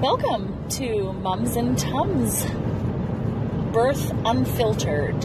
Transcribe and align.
Welcome 0.00 0.68
to 0.68 1.12
Mums 1.12 1.56
and 1.56 1.76
Tums 1.76 2.44
Birth 3.72 4.12
Unfiltered. 4.24 5.24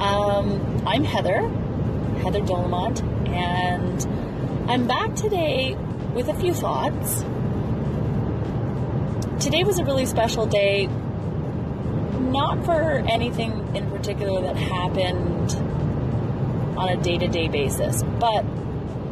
Um, 0.00 0.82
I'm 0.84 1.04
Heather, 1.04 1.48
Heather 2.24 2.40
Dolomont, 2.40 3.04
and 3.28 4.68
I'm 4.68 4.88
back 4.88 5.14
today 5.14 5.76
with 6.12 6.26
a 6.26 6.34
few 6.34 6.52
thoughts. 6.52 7.20
Today 9.44 9.62
was 9.62 9.78
a 9.78 9.84
really 9.84 10.06
special 10.06 10.46
day, 10.46 10.86
not 12.18 12.64
for 12.64 12.98
anything 13.06 13.76
in 13.76 13.88
particular 13.92 14.42
that 14.42 14.56
happened 14.56 15.52
on 16.76 16.88
a 16.88 17.00
day 17.00 17.16
to 17.16 17.28
day 17.28 17.46
basis, 17.46 18.02
but 18.18 18.44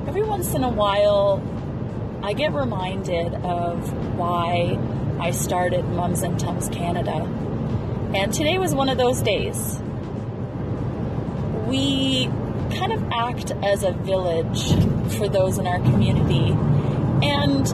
every 0.09 0.25
once 0.25 0.55
in 0.55 0.65
a 0.65 0.71
while 0.71 1.41
I 2.23 2.35
get 2.35 2.53
reminded 2.53 3.35
of 3.35 4.17
why 4.17 4.79
I 5.19 5.31
started 5.31 5.87
Mums 5.87 6.23
and 6.23 6.39
Tums 6.39 6.69
Canada. 6.69 7.23
And 8.15 8.33
today 8.33 8.59
was 8.59 8.75
one 8.75 8.91
of 8.91 8.99
those 8.99 9.23
days. 9.23 9.81
We 11.67 12.27
kind 12.77 12.93
of 12.93 13.03
act 13.11 13.53
as 13.63 13.85
a 13.85 13.93
village 13.93 14.69
for 15.17 15.29
those 15.29 15.59
in 15.59 15.67
our 15.67 15.79
community. 15.79 16.51
And 17.23 17.67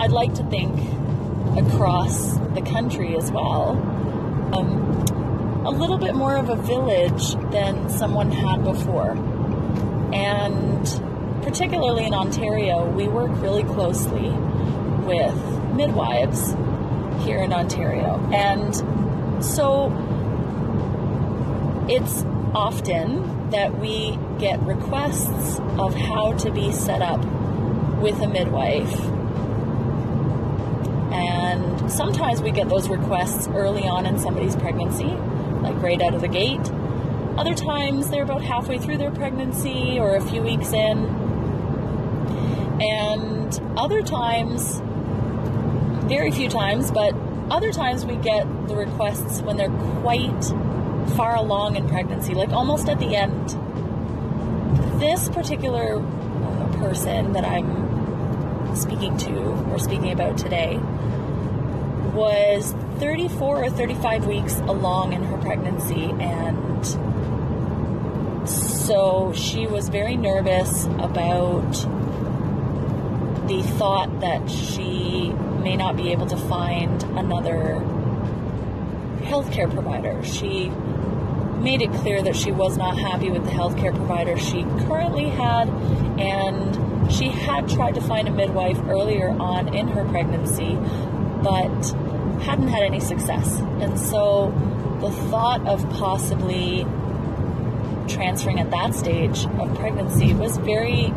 I'd 0.00 0.12
like 0.12 0.34
to 0.34 0.44
think 0.44 0.74
across 1.56 2.36
the 2.54 2.62
country 2.62 3.16
as 3.16 3.30
well. 3.30 3.70
Um, 4.54 5.64
a 5.64 5.70
little 5.70 5.98
bit 5.98 6.16
more 6.16 6.36
of 6.36 6.48
a 6.48 6.56
village 6.56 7.34
than 7.52 7.90
someone 7.90 8.32
had 8.32 8.64
before. 8.64 9.12
And 10.12 10.86
particularly 11.46 12.04
in 12.04 12.12
Ontario, 12.12 12.90
we 12.90 13.06
work 13.06 13.30
really 13.40 13.62
closely 13.62 14.30
with 15.06 15.32
midwives 15.74 16.54
here 17.24 17.38
in 17.38 17.52
Ontario. 17.52 18.18
And 18.32 18.74
so 19.42 19.92
it's 21.88 22.24
often 22.52 23.50
that 23.50 23.78
we 23.78 24.18
get 24.40 24.60
requests 24.62 25.60
of 25.78 25.94
how 25.94 26.32
to 26.32 26.50
be 26.50 26.72
set 26.72 27.00
up 27.00 27.24
with 28.00 28.20
a 28.22 28.26
midwife. 28.26 28.98
And 31.12 31.92
sometimes 31.92 32.42
we 32.42 32.50
get 32.50 32.68
those 32.68 32.88
requests 32.88 33.46
early 33.54 33.86
on 33.86 34.04
in 34.04 34.18
somebody's 34.18 34.56
pregnancy, 34.56 35.14
like 35.62 35.80
right 35.80 36.02
out 36.02 36.12
of 36.12 36.22
the 36.22 36.28
gate. 36.28 36.72
Other 37.38 37.54
times 37.54 38.10
they're 38.10 38.24
about 38.24 38.42
halfway 38.42 38.78
through 38.78 38.98
their 38.98 39.12
pregnancy 39.12 40.00
or 40.00 40.16
a 40.16 40.20
few 40.20 40.42
weeks 40.42 40.72
in. 40.72 41.25
And 42.80 43.60
other 43.76 44.02
times, 44.02 44.80
very 46.08 46.30
few 46.30 46.48
times, 46.48 46.90
but 46.90 47.14
other 47.50 47.72
times 47.72 48.04
we 48.04 48.16
get 48.16 48.68
the 48.68 48.76
requests 48.76 49.40
when 49.40 49.56
they're 49.56 49.70
quite 50.00 50.44
far 51.16 51.36
along 51.36 51.76
in 51.76 51.88
pregnancy, 51.88 52.34
like 52.34 52.50
almost 52.50 52.88
at 52.88 52.98
the 52.98 53.16
end. 53.16 53.50
This 55.00 55.28
particular 55.28 56.00
uh, 56.00 56.76
person 56.78 57.32
that 57.32 57.44
I'm 57.44 58.74
speaking 58.76 59.16
to 59.18 59.32
or 59.70 59.78
speaking 59.78 60.12
about 60.12 60.36
today 60.36 60.78
was 62.14 62.72
34 62.98 63.64
or 63.64 63.70
35 63.70 64.26
weeks 64.26 64.58
along 64.60 65.12
in 65.12 65.22
her 65.22 65.36
pregnancy 65.38 66.04
and 66.18 66.86
so 68.48 69.32
she 69.34 69.66
was 69.66 69.88
very 69.88 70.16
nervous 70.16 70.86
about 70.98 71.74
the 73.46 73.62
thought 73.62 74.20
that 74.20 74.50
she 74.50 75.30
may 75.62 75.76
not 75.76 75.96
be 75.96 76.12
able 76.12 76.26
to 76.26 76.36
find 76.36 77.02
another 77.18 77.80
healthcare 79.22 79.72
provider. 79.72 80.22
She 80.24 80.68
made 81.60 81.82
it 81.82 81.92
clear 81.92 82.22
that 82.22 82.36
she 82.36 82.52
was 82.52 82.76
not 82.76 82.96
happy 82.98 83.30
with 83.30 83.44
the 83.44 83.50
healthcare 83.50 83.94
provider 83.94 84.38
she 84.38 84.62
currently 84.86 85.28
had, 85.28 85.68
and 86.20 87.12
she 87.12 87.28
had 87.28 87.68
tried 87.68 87.94
to 87.94 88.00
find 88.00 88.28
a 88.28 88.30
midwife 88.30 88.78
earlier 88.88 89.30
on 89.30 89.74
in 89.74 89.88
her 89.88 90.04
pregnancy, 90.04 90.74
but 91.42 91.94
hadn't 92.42 92.68
had 92.68 92.82
any 92.82 93.00
success. 93.00 93.58
And 93.80 93.98
so 93.98 94.52
the 95.00 95.10
thought 95.30 95.66
of 95.66 95.88
possibly 95.90 96.86
transferring 98.08 98.60
at 98.60 98.70
that 98.70 98.94
stage 98.94 99.44
of 99.58 99.74
pregnancy 99.76 100.34
was 100.34 100.56
very 100.58 101.12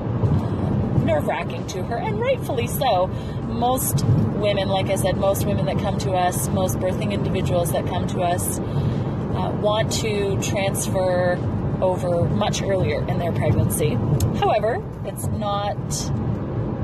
nerve 1.09 1.27
wracking 1.27 1.65
to 1.67 1.83
her, 1.83 1.97
and 1.97 2.19
rightfully 2.19 2.67
so. 2.67 3.07
Most 3.47 4.05
women, 4.05 4.69
like 4.69 4.87
I 4.87 4.95
said, 4.95 5.17
most 5.17 5.45
women 5.45 5.65
that 5.65 5.79
come 5.79 5.97
to 5.99 6.11
us, 6.11 6.47
most 6.49 6.77
birthing 6.77 7.11
individuals 7.11 7.71
that 7.71 7.87
come 7.87 8.07
to 8.07 8.21
us, 8.21 8.59
uh, 8.59 9.57
want 9.61 9.91
to 9.91 10.39
transfer 10.41 11.37
over 11.81 12.25
much 12.25 12.61
earlier 12.61 13.07
in 13.07 13.17
their 13.17 13.31
pregnancy. 13.31 13.95
However, 14.39 14.83
it's 15.05 15.25
not 15.27 15.75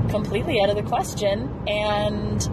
completely 0.10 0.62
out 0.62 0.70
of 0.70 0.76
the 0.76 0.84
question, 0.84 1.50
and 1.68 2.50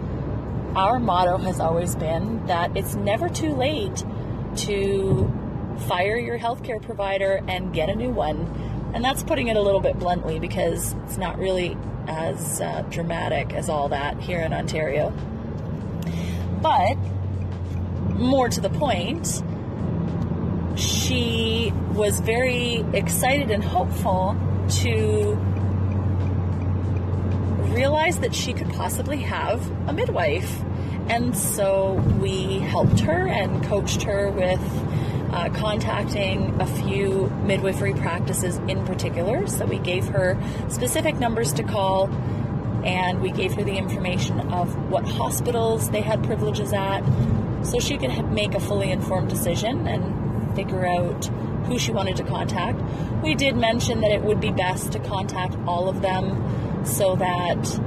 our 0.75 0.99
motto 0.99 1.37
has 1.37 1.59
always 1.59 1.95
been 1.95 2.45
that 2.47 2.75
it's 2.77 2.95
never 2.95 3.29
too 3.29 3.53
late 3.53 4.03
to 4.55 5.31
fire 5.87 6.17
your 6.17 6.37
healthcare 6.37 6.81
provider 6.81 7.41
and 7.47 7.73
get 7.73 7.89
a 7.89 7.95
new 7.95 8.11
one 8.11 8.45
and 8.93 9.03
that's 9.03 9.23
putting 9.23 9.47
it 9.47 9.57
a 9.57 9.61
little 9.61 9.79
bit 9.79 9.97
bluntly 9.97 10.39
because 10.39 10.93
it's 11.05 11.17
not 11.17 11.37
really 11.37 11.77
as 12.07 12.61
uh, 12.61 12.83
dramatic 12.89 13.53
as 13.53 13.69
all 13.69 13.89
that 13.89 14.19
here 14.19 14.39
in 14.39 14.53
Ontario. 14.53 15.11
But 16.61 16.95
more 18.15 18.49
to 18.49 18.61
the 18.61 18.69
point, 18.69 19.41
she 20.77 21.71
was 21.93 22.19
very 22.19 22.85
excited 22.93 23.51
and 23.51 23.63
hopeful 23.63 24.35
to 24.81 25.35
realize 27.73 28.19
that 28.19 28.33
she 28.33 28.53
could 28.53 28.69
possibly 28.69 29.17
have 29.17 29.69
a 29.89 29.93
midwife. 29.93 30.61
And 31.09 31.37
so 31.37 31.93
we 32.19 32.59
helped 32.59 32.99
her 33.01 33.27
and 33.27 33.63
coached 33.65 34.03
her 34.03 34.29
with 34.31 34.61
uh, 35.33 35.49
contacting 35.49 36.61
a 36.61 36.67
few 36.67 37.27
midwifery 37.43 37.93
practices 37.93 38.57
in 38.67 38.85
particular. 38.85 39.47
So 39.47 39.65
we 39.65 39.79
gave 39.79 40.07
her 40.09 40.37
specific 40.69 41.15
numbers 41.19 41.51
to 41.53 41.63
call 41.63 42.09
and 42.85 43.21
we 43.21 43.31
gave 43.31 43.53
her 43.53 43.63
the 43.63 43.75
information 43.75 44.39
of 44.51 44.75
what 44.91 45.05
hospitals 45.07 45.89
they 45.89 46.01
had 46.01 46.23
privileges 46.23 46.73
at 46.73 47.01
so 47.63 47.79
she 47.79 47.97
could 47.97 48.31
make 48.31 48.53
a 48.53 48.59
fully 48.59 48.91
informed 48.91 49.29
decision 49.29 49.87
and 49.87 50.55
figure 50.55 50.85
out 50.85 51.25
who 51.65 51.79
she 51.79 51.91
wanted 51.91 52.17
to 52.17 52.23
contact. 52.23 52.79
We 53.23 53.35
did 53.35 53.55
mention 53.55 54.01
that 54.01 54.11
it 54.11 54.21
would 54.21 54.39
be 54.39 54.51
best 54.51 54.91
to 54.91 54.99
contact 54.99 55.55
all 55.65 55.89
of 55.89 56.01
them 56.01 56.85
so 56.85 57.15
that, 57.15 57.79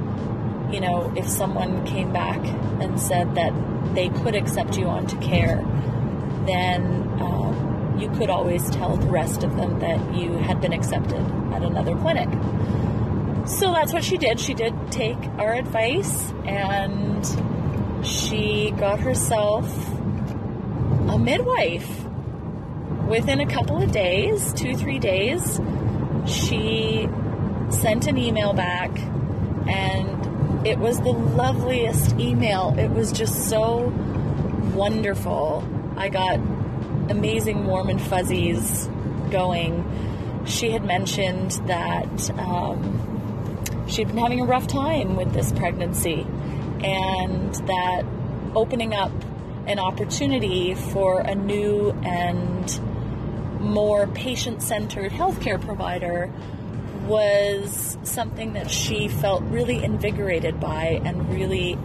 you 0.73 0.81
know, 0.81 1.13
if 1.15 1.29
someone 1.29 1.85
came 1.85 2.11
back 2.11 2.43
and 2.81 2.99
said 2.99 3.35
that 3.35 3.53
they 3.93 4.09
could 4.09 4.35
accept 4.35 4.77
you 4.77 4.87
onto 4.87 5.17
care, 5.19 5.63
then 6.47 6.83
um, 7.21 7.97
you 7.99 8.09
could 8.11 8.29
always 8.29 8.69
tell 8.69 8.95
the 8.95 9.07
rest 9.07 9.43
of 9.43 9.55
them 9.57 9.79
that 9.79 10.15
you 10.15 10.33
had 10.33 10.61
been 10.61 10.73
accepted 10.73 11.21
at 11.53 11.63
another 11.63 11.95
clinic. 11.95 12.29
So 13.47 13.71
that's 13.71 13.93
what 13.93 14.03
she 14.03 14.17
did. 14.17 14.39
She 14.39 14.53
did 14.53 14.73
take 14.91 15.17
our 15.37 15.53
advice 15.53 16.31
and 16.45 17.25
she 18.05 18.71
got 18.71 18.99
herself 18.99 19.65
a 21.09 21.17
midwife. 21.17 22.03
Within 23.07 23.39
a 23.39 23.47
couple 23.47 23.81
of 23.81 23.91
days, 23.91 24.51
two, 24.53 24.75
three 24.75 24.99
days, 24.99 25.61
she 26.25 27.07
sent 27.69 28.07
an 28.07 28.17
email 28.17 28.51
back 28.53 28.91
and 29.67 30.67
it 30.67 30.77
was 30.77 30.99
the 30.99 31.11
loveliest 31.11 32.19
email. 32.19 32.75
It 32.77 32.89
was 32.89 33.13
just 33.13 33.49
so 33.49 33.93
wonderful. 34.75 35.63
I 35.97 36.09
got 36.09 36.35
amazing 37.09 37.65
warm 37.65 37.89
and 37.89 38.01
fuzzies 38.01 38.87
going. 39.31 40.43
She 40.45 40.71
had 40.71 40.85
mentioned 40.85 41.51
that 41.65 42.29
um, 42.39 43.85
she'd 43.87 44.07
been 44.07 44.17
having 44.17 44.39
a 44.41 44.45
rough 44.45 44.67
time 44.67 45.15
with 45.15 45.33
this 45.33 45.51
pregnancy 45.51 46.25
and 46.83 47.53
that 47.67 48.03
opening 48.55 48.93
up 48.93 49.11
an 49.65 49.79
opportunity 49.79 50.75
for 50.75 51.19
a 51.19 51.35
new 51.35 51.91
and 52.03 52.79
more 53.59 54.07
patient 54.07 54.61
centered 54.61 55.11
healthcare 55.11 55.59
provider 55.59 56.31
was 57.05 57.97
something 58.03 58.53
that 58.53 58.69
she 58.69 59.07
felt 59.07 59.41
really 59.43 59.83
invigorated 59.83 60.59
by 60.59 61.01
and 61.03 61.29
really 61.33 61.77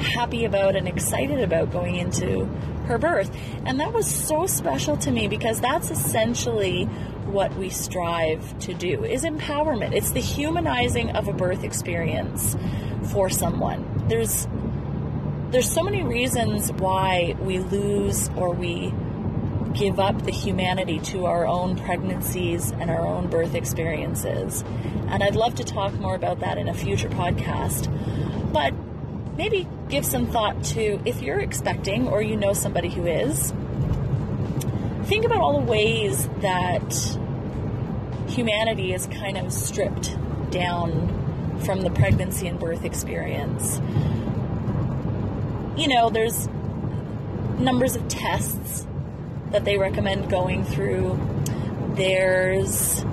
happy 0.00 0.44
about 0.44 0.76
and 0.76 0.88
excited 0.88 1.40
about 1.40 1.70
going 1.70 1.96
into 1.96 2.44
her 2.86 2.98
birth. 2.98 3.30
And 3.64 3.80
that 3.80 3.92
was 3.92 4.06
so 4.06 4.46
special 4.46 4.96
to 4.98 5.10
me 5.10 5.28
because 5.28 5.60
that's 5.60 5.90
essentially 5.90 6.84
what 7.26 7.54
we 7.56 7.70
strive 7.70 8.58
to 8.60 8.74
do 8.74 9.04
is 9.04 9.24
empowerment. 9.24 9.92
It's 9.94 10.10
the 10.10 10.20
humanizing 10.20 11.10
of 11.10 11.28
a 11.28 11.32
birth 11.32 11.62
experience 11.62 12.56
for 13.12 13.30
someone. 13.30 14.04
There's 14.08 14.46
there's 15.50 15.70
so 15.70 15.82
many 15.82 16.04
reasons 16.04 16.72
why 16.72 17.34
we 17.40 17.58
lose 17.58 18.28
or 18.36 18.52
we 18.52 18.92
give 19.72 19.98
up 19.98 20.22
the 20.22 20.30
humanity 20.30 20.98
to 20.98 21.26
our 21.26 21.46
own 21.46 21.76
pregnancies 21.76 22.70
and 22.70 22.90
our 22.90 23.04
own 23.06 23.28
birth 23.28 23.54
experiences. 23.54 24.62
And 25.08 25.22
I'd 25.22 25.36
love 25.36 25.56
to 25.56 25.64
talk 25.64 25.92
more 25.94 26.14
about 26.14 26.40
that 26.40 26.58
in 26.58 26.68
a 26.68 26.74
future 26.74 27.08
podcast. 27.08 27.88
But 28.52 28.74
maybe 29.36 29.66
give 29.90 30.06
some 30.06 30.26
thought 30.26 30.62
to 30.62 31.00
if 31.04 31.20
you're 31.20 31.40
expecting 31.40 32.06
or 32.08 32.22
you 32.22 32.36
know 32.36 32.52
somebody 32.52 32.88
who 32.88 33.06
is, 33.06 33.52
think 35.04 35.24
about 35.24 35.40
all 35.40 35.60
the 35.60 35.66
ways 35.66 36.28
that 36.40 37.18
humanity 38.28 38.94
is 38.94 39.06
kind 39.08 39.36
of 39.36 39.52
stripped 39.52 40.16
down 40.50 41.58
from 41.64 41.82
the 41.82 41.90
pregnancy 41.90 42.46
and 42.46 42.58
birth 42.58 42.84
experience. 42.84 43.80
You 45.76 45.88
know, 45.88 46.10
there's 46.10 46.48
numbers 47.58 47.96
of 47.96 48.06
tests 48.08 48.86
that 49.50 49.64
they 49.64 49.76
recommend 49.76 50.30
going 50.30 50.64
through. 50.64 51.18
There's 51.94 53.04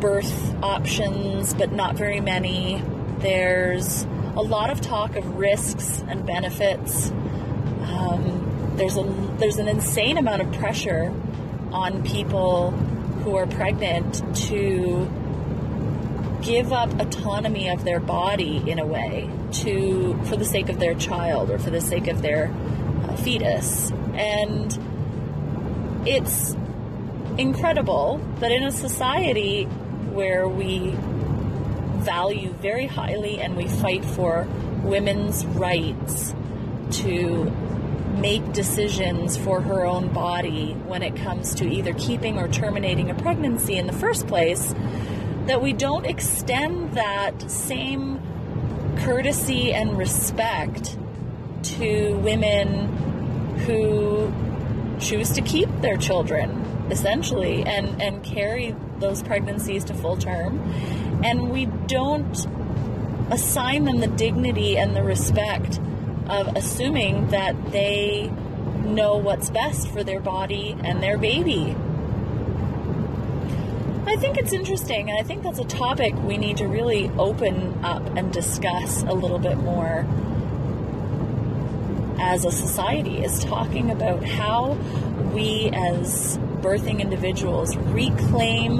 birth 0.00 0.54
options, 0.62 1.54
but 1.54 1.72
not 1.72 1.96
very 1.96 2.20
many. 2.20 2.82
There's 3.18 4.06
a 4.36 4.42
lot 4.42 4.70
of 4.70 4.80
talk 4.80 5.16
of 5.16 5.36
risks 5.36 6.02
and 6.08 6.26
benefits. 6.26 7.10
Um, 7.10 8.72
there's 8.76 8.96
a 8.96 9.02
there's 9.38 9.56
an 9.56 9.68
insane 9.68 10.18
amount 10.18 10.42
of 10.42 10.52
pressure 10.52 11.14
on 11.72 12.02
people 12.04 12.70
who 12.70 13.36
are 13.36 13.46
pregnant 13.46 14.22
to 14.48 15.08
give 16.42 16.72
up 16.72 17.00
autonomy 17.00 17.68
of 17.70 17.84
their 17.84 18.00
body 18.00 18.62
in 18.66 18.78
a 18.78 18.86
way 18.86 19.30
to 19.50 20.20
for 20.24 20.36
the 20.36 20.44
sake 20.44 20.68
of 20.68 20.78
their 20.78 20.94
child 20.94 21.50
or 21.50 21.58
for 21.58 21.70
the 21.70 21.80
sake 21.80 22.06
of 22.06 22.20
their 22.20 22.52
uh, 23.08 23.16
fetus 23.16 23.90
and 24.14 24.78
it's 26.06 26.54
incredible 27.38 28.20
that 28.40 28.52
in 28.52 28.62
a 28.62 28.70
society 28.70 29.64
where 30.12 30.46
we 30.46 30.94
value 32.04 32.52
very 32.54 32.86
highly 32.86 33.40
and 33.40 33.56
we 33.56 33.66
fight 33.66 34.04
for 34.04 34.46
women's 34.82 35.44
rights 35.46 36.34
to 36.90 37.50
make 38.18 38.52
decisions 38.52 39.36
for 39.36 39.60
her 39.60 39.84
own 39.84 40.12
body 40.12 40.72
when 40.86 41.02
it 41.02 41.16
comes 41.16 41.54
to 41.56 41.68
either 41.68 41.92
keeping 41.94 42.38
or 42.38 42.46
terminating 42.48 43.10
a 43.10 43.14
pregnancy 43.14 43.76
in 43.76 43.86
the 43.86 43.92
first 43.92 44.26
place, 44.26 44.74
that 45.46 45.60
we 45.60 45.72
don't 45.72 46.06
extend 46.06 46.92
that 46.92 47.50
same 47.50 48.20
courtesy 48.98 49.72
and 49.72 49.98
respect 49.98 50.96
to 51.62 52.16
women 52.18 53.56
who 53.66 54.32
choose 55.00 55.32
to 55.32 55.42
keep 55.42 55.68
their 55.80 55.96
children 55.96 56.73
essentially 56.90 57.62
and 57.62 58.00
and 58.00 58.22
carry 58.22 58.74
those 58.98 59.22
pregnancies 59.22 59.84
to 59.84 59.94
full 59.94 60.16
term 60.16 60.60
and 61.24 61.50
we 61.50 61.66
don't 61.86 62.46
assign 63.30 63.84
them 63.84 64.00
the 64.00 64.06
dignity 64.06 64.76
and 64.76 64.94
the 64.94 65.02
respect 65.02 65.80
of 66.28 66.54
assuming 66.56 67.28
that 67.28 67.72
they 67.72 68.30
know 68.84 69.16
what's 69.16 69.50
best 69.50 69.88
for 69.88 70.04
their 70.04 70.20
body 70.20 70.76
and 70.84 71.02
their 71.02 71.18
baby. 71.18 71.74
I 74.06 74.16
think 74.16 74.36
it's 74.36 74.52
interesting, 74.52 75.10
and 75.10 75.18
I 75.18 75.22
think 75.22 75.42
that's 75.42 75.58
a 75.58 75.64
topic 75.64 76.14
we 76.22 76.36
need 76.36 76.58
to 76.58 76.66
really 76.66 77.10
open 77.18 77.82
up 77.82 78.04
and 78.16 78.32
discuss 78.32 79.02
a 79.02 79.14
little 79.14 79.38
bit 79.38 79.56
more 79.56 80.06
as 82.20 82.44
a 82.44 82.52
society 82.52 83.24
is 83.24 83.42
talking 83.42 83.90
about 83.90 84.24
how 84.24 84.74
we 85.32 85.70
as 85.72 86.38
birthing 86.64 87.00
individuals 87.00 87.76
reclaim 87.76 88.78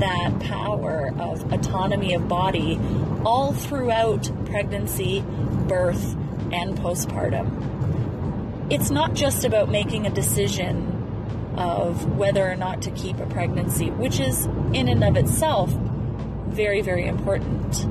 that 0.00 0.40
power 0.40 1.12
of 1.20 1.52
autonomy 1.52 2.12
of 2.14 2.26
body 2.26 2.76
all 3.24 3.52
throughout 3.52 4.28
pregnancy, 4.46 5.22
birth, 5.68 6.16
and 6.50 6.76
postpartum. 6.76 8.72
It's 8.72 8.90
not 8.90 9.14
just 9.14 9.44
about 9.44 9.68
making 9.68 10.08
a 10.08 10.10
decision 10.10 11.54
of 11.56 12.16
whether 12.16 12.50
or 12.50 12.56
not 12.56 12.82
to 12.82 12.90
keep 12.90 13.18
a 13.20 13.26
pregnancy, 13.26 13.90
which 13.90 14.18
is 14.18 14.46
in 14.72 14.88
and 14.88 15.04
of 15.04 15.16
itself 15.16 15.70
very, 16.48 16.80
very 16.80 17.06
important. 17.06 17.86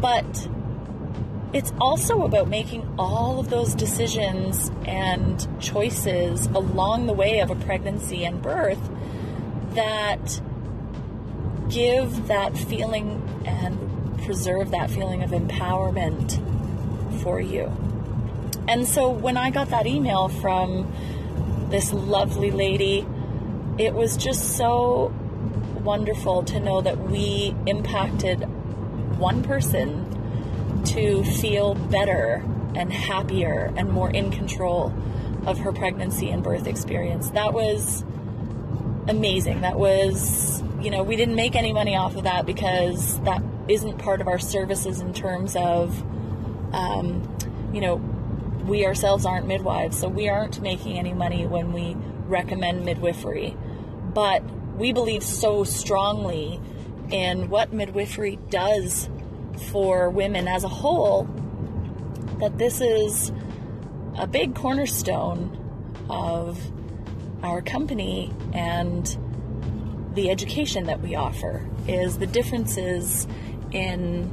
But 0.00 0.48
it's 1.52 1.72
also 1.80 2.24
about 2.24 2.48
making 2.48 2.86
all 2.98 3.38
of 3.38 3.48
those 3.48 3.74
decisions 3.74 4.70
and 4.84 5.46
choices 5.60 6.46
along 6.48 7.06
the 7.06 7.12
way 7.12 7.40
of 7.40 7.50
a 7.50 7.54
pregnancy 7.54 8.24
and 8.24 8.42
birth 8.42 8.80
that 9.74 10.40
give 11.70 12.26
that 12.26 12.56
feeling 12.56 13.22
and 13.46 14.18
preserve 14.24 14.70
that 14.72 14.90
feeling 14.90 15.22
of 15.22 15.30
empowerment 15.30 16.42
for 17.22 17.40
you. 17.40 17.72
And 18.66 18.86
so 18.86 19.08
when 19.08 19.38
I 19.38 19.50
got 19.50 19.70
that 19.70 19.86
email 19.86 20.28
from 20.28 20.92
this 21.70 21.92
lovely 21.92 22.50
lady, 22.50 23.06
it 23.78 23.94
was 23.94 24.16
just 24.16 24.56
so 24.56 25.14
wonderful 25.82 26.42
to 26.42 26.60
know 26.60 26.82
that 26.82 26.98
we 26.98 27.54
impacted 27.66 28.42
one 29.18 29.42
person 29.42 30.17
to 30.94 31.24
feel 31.24 31.74
better 31.74 32.44
and 32.74 32.92
happier 32.92 33.72
and 33.76 33.90
more 33.90 34.10
in 34.10 34.30
control 34.30 34.92
of 35.46 35.58
her 35.58 35.72
pregnancy 35.72 36.30
and 36.30 36.42
birth 36.42 36.66
experience. 36.66 37.30
That 37.30 37.52
was 37.52 38.04
amazing. 39.08 39.62
That 39.62 39.78
was, 39.78 40.62
you 40.80 40.90
know, 40.90 41.02
we 41.02 41.16
didn't 41.16 41.34
make 41.34 41.56
any 41.56 41.72
money 41.72 41.96
off 41.96 42.16
of 42.16 42.24
that 42.24 42.46
because 42.46 43.20
that 43.20 43.42
isn't 43.68 43.98
part 43.98 44.20
of 44.20 44.28
our 44.28 44.38
services 44.38 45.00
in 45.00 45.14
terms 45.14 45.56
of, 45.56 46.02
um, 46.74 47.36
you 47.72 47.80
know, 47.80 47.96
we 48.66 48.84
ourselves 48.84 49.24
aren't 49.24 49.46
midwives, 49.46 49.98
so 49.98 50.08
we 50.08 50.28
aren't 50.28 50.60
making 50.60 50.98
any 50.98 51.14
money 51.14 51.46
when 51.46 51.72
we 51.72 51.96
recommend 52.26 52.84
midwifery. 52.84 53.56
But 54.12 54.42
we 54.76 54.92
believe 54.92 55.22
so 55.22 55.64
strongly 55.64 56.60
in 57.10 57.48
what 57.48 57.72
midwifery 57.72 58.36
does 58.50 59.08
for 59.58 60.10
women 60.10 60.48
as 60.48 60.64
a 60.64 60.68
whole 60.68 61.24
that 62.40 62.58
this 62.58 62.80
is 62.80 63.32
a 64.16 64.26
big 64.26 64.54
cornerstone 64.54 65.54
of 66.08 66.60
our 67.42 67.62
company 67.62 68.32
and 68.52 69.16
the 70.14 70.30
education 70.30 70.86
that 70.86 71.00
we 71.00 71.14
offer 71.14 71.68
is 71.86 72.18
the 72.18 72.26
differences 72.26 73.26
in 73.70 74.32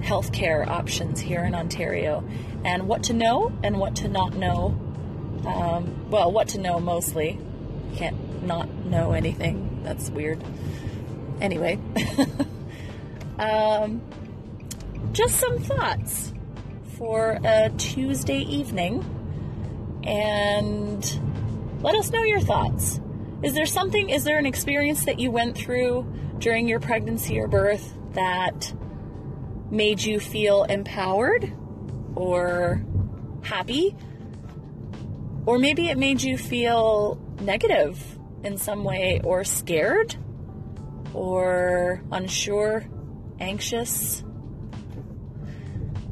healthcare 0.00 0.66
options 0.66 1.20
here 1.20 1.44
in 1.44 1.54
Ontario 1.54 2.24
and 2.64 2.88
what 2.88 3.04
to 3.04 3.12
know 3.12 3.52
and 3.62 3.78
what 3.78 3.96
to 3.96 4.08
not 4.08 4.34
know. 4.34 4.78
Um, 5.46 6.10
well, 6.10 6.30
what 6.30 6.48
to 6.48 6.58
know 6.58 6.78
mostly. 6.78 7.38
Can't 7.96 8.44
not 8.44 8.68
know 8.84 9.12
anything. 9.12 9.82
That's 9.82 10.10
weird. 10.10 10.42
Anyway. 11.40 11.78
um, 13.38 14.02
just 15.12 15.36
some 15.36 15.58
thoughts 15.58 16.32
for 16.96 17.38
a 17.44 17.70
Tuesday 17.78 18.40
evening 18.40 19.04
and 20.04 21.20
let 21.82 21.94
us 21.94 22.10
know 22.10 22.22
your 22.22 22.40
thoughts. 22.40 23.00
Is 23.42 23.54
there 23.54 23.66
something, 23.66 24.10
is 24.10 24.24
there 24.24 24.38
an 24.38 24.46
experience 24.46 25.04
that 25.04 25.20
you 25.20 25.30
went 25.30 25.56
through 25.56 26.12
during 26.38 26.66
your 26.66 26.80
pregnancy 26.80 27.38
or 27.38 27.46
birth 27.46 27.94
that 28.14 28.74
made 29.70 30.02
you 30.02 30.18
feel 30.18 30.64
empowered 30.64 31.52
or 32.16 32.84
happy? 33.42 33.94
Or 35.46 35.58
maybe 35.58 35.88
it 35.88 35.98
made 35.98 36.22
you 36.22 36.36
feel 36.36 37.20
negative 37.40 38.18
in 38.42 38.56
some 38.56 38.84
way 38.84 39.20
or 39.24 39.44
scared 39.44 40.16
or 41.14 42.02
unsure, 42.10 42.84
anxious, 43.40 44.24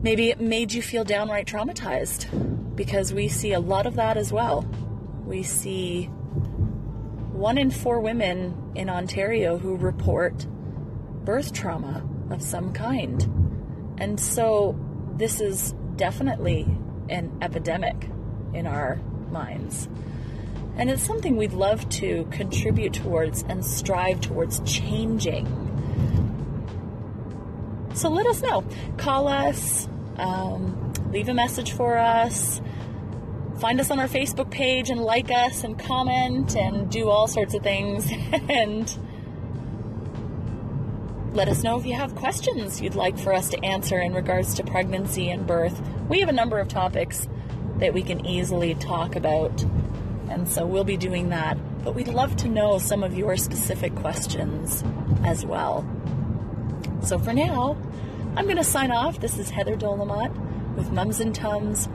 Maybe 0.06 0.30
it 0.30 0.40
made 0.40 0.72
you 0.72 0.82
feel 0.82 1.02
downright 1.02 1.48
traumatized 1.48 2.76
because 2.76 3.12
we 3.12 3.26
see 3.26 3.54
a 3.54 3.58
lot 3.58 3.86
of 3.86 3.96
that 3.96 4.16
as 4.16 4.32
well. 4.32 4.62
We 5.24 5.42
see 5.42 6.04
one 7.32 7.58
in 7.58 7.72
four 7.72 7.98
women 7.98 8.70
in 8.76 8.88
Ontario 8.88 9.58
who 9.58 9.74
report 9.74 10.46
birth 11.24 11.52
trauma 11.52 12.08
of 12.30 12.40
some 12.40 12.72
kind. 12.72 13.20
And 13.98 14.20
so 14.20 14.78
this 15.16 15.40
is 15.40 15.74
definitely 15.96 16.68
an 17.08 17.38
epidemic 17.42 18.08
in 18.54 18.68
our 18.68 19.00
minds. 19.32 19.88
And 20.76 20.88
it's 20.88 21.02
something 21.02 21.36
we'd 21.36 21.52
love 21.52 21.88
to 21.88 22.28
contribute 22.30 22.92
towards 22.92 23.42
and 23.42 23.66
strive 23.66 24.20
towards 24.20 24.60
changing. 24.60 25.46
So 27.94 28.08
let 28.08 28.26
us 28.26 28.40
know. 28.40 28.62
Call 28.98 29.26
us, 29.26 29.88
um, 30.18 30.92
leave 31.10 31.28
a 31.28 31.34
message 31.34 31.72
for 31.72 31.98
us. 31.98 32.60
Find 33.60 33.80
us 33.80 33.90
on 33.90 33.98
our 33.98 34.08
Facebook 34.08 34.50
page 34.50 34.90
and 34.90 35.00
like 35.00 35.30
us 35.30 35.64
and 35.64 35.78
comment 35.78 36.56
and 36.56 36.90
do 36.90 37.08
all 37.08 37.26
sorts 37.26 37.54
of 37.54 37.62
things. 37.62 38.10
and 38.48 38.96
let 41.36 41.48
us 41.48 41.62
know 41.62 41.78
if 41.78 41.84
you 41.84 41.92
have 41.92 42.14
questions 42.14 42.80
you'd 42.80 42.94
like 42.94 43.18
for 43.18 43.34
us 43.34 43.50
to 43.50 43.62
answer 43.62 44.00
in 44.00 44.14
regards 44.14 44.54
to 44.54 44.64
pregnancy 44.64 45.28
and 45.28 45.46
birth. 45.46 45.78
We 46.08 46.20
have 46.20 46.30
a 46.30 46.32
number 46.32 46.58
of 46.58 46.68
topics 46.68 47.28
that 47.76 47.92
we 47.92 48.02
can 48.02 48.24
easily 48.24 48.74
talk 48.74 49.16
about, 49.16 49.62
and 50.30 50.48
so 50.48 50.64
we'll 50.64 50.84
be 50.84 50.96
doing 50.96 51.28
that. 51.28 51.58
But 51.84 51.94
we'd 51.94 52.08
love 52.08 52.36
to 52.36 52.48
know 52.48 52.78
some 52.78 53.02
of 53.02 53.18
your 53.18 53.36
specific 53.36 53.94
questions 53.96 54.82
as 55.24 55.44
well. 55.44 55.86
So 57.02 57.18
for 57.18 57.34
now, 57.34 57.76
I'm 58.36 58.44
going 58.44 58.58
to 58.58 58.64
sign 58.64 58.90
off. 58.90 59.18
This 59.18 59.38
is 59.38 59.48
Heather 59.48 59.76
Dolomat 59.76 60.30
with 60.76 60.90
Mums 60.90 61.20
and 61.20 61.34
Tums 61.34 61.88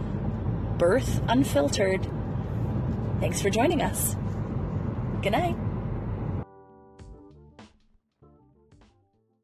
Birth 0.79 1.21
Unfiltered. 1.27 2.09
Thanks 3.19 3.43
for 3.43 3.51
joining 3.51 3.83
us. 3.83 4.15
Good 5.21 5.33
night. 5.33 5.55